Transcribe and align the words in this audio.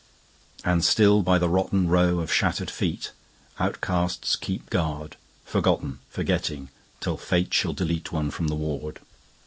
And 0.65 0.83
still 0.83 1.21
by 1.21 1.37
the 1.37 1.47
rottenRow 1.47 2.23
of 2.23 2.33
shattered 2.33 2.71
feet, 2.71 3.11
Outcasts 3.59 4.35
keep 4.35 4.71
guard. 4.71 5.15
Forgotten, 5.45 5.99
Forgetting, 6.09 6.69
till 6.99 7.17
fate 7.17 7.53
shall 7.53 7.75
deleteOne 7.75 8.33
from 8.33 8.47
the 8.47 8.55
ward. 8.55 8.99